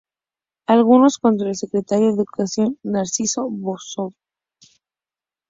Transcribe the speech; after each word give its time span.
Algunos 0.65 1.19
contra 1.19 1.49
el 1.49 1.55
Secretario 1.55 2.07
de 2.07 2.13
Educación 2.23 2.79
Narciso 2.81 3.47
Bassols. 3.51 4.15